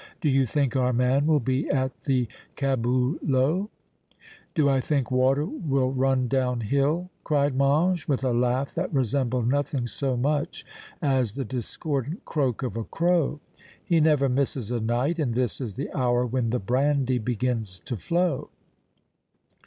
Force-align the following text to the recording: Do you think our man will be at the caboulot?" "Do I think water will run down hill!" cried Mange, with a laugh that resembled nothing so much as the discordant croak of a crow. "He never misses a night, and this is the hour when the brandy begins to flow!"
Do 0.19 0.29
you 0.29 0.47
think 0.47 0.75
our 0.75 0.93
man 0.93 1.27
will 1.27 1.39
be 1.39 1.69
at 1.69 2.05
the 2.05 2.27
caboulot?" 2.55 3.69
"Do 4.55 4.67
I 4.67 4.81
think 4.81 5.11
water 5.11 5.45
will 5.45 5.91
run 5.91 6.27
down 6.27 6.61
hill!" 6.61 7.11
cried 7.23 7.55
Mange, 7.55 8.07
with 8.07 8.23
a 8.23 8.33
laugh 8.33 8.73
that 8.73 8.91
resembled 8.91 9.47
nothing 9.47 9.85
so 9.85 10.17
much 10.17 10.65
as 11.03 11.35
the 11.35 11.45
discordant 11.45 12.25
croak 12.25 12.63
of 12.63 12.75
a 12.75 12.83
crow. 12.85 13.41
"He 13.85 13.99
never 13.99 14.27
misses 14.27 14.71
a 14.71 14.79
night, 14.79 15.19
and 15.19 15.35
this 15.35 15.61
is 15.61 15.75
the 15.75 15.93
hour 15.95 16.25
when 16.25 16.49
the 16.49 16.57
brandy 16.57 17.19
begins 17.19 17.79
to 17.85 17.95
flow!" 17.95 18.49